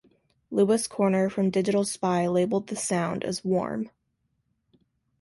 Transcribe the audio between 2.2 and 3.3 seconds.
labeled the sound